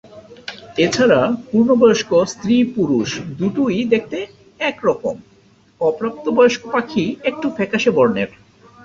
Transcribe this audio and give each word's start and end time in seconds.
এছাড়া 0.77 1.19
পূর্ণবয়স্ক 1.47 2.11
স্ত্রী-পুরুষ 2.25 3.09
দুটোই 3.39 3.79
দেখতে 3.93 4.17
একরকম; 4.61 5.15
অপ্রাপ্তবয়স্ক 5.81 6.61
পাখি 6.73 7.05
একটু 7.29 7.47
ফ্যাকাসে 7.49 7.91
বর্ণের। 7.91 8.29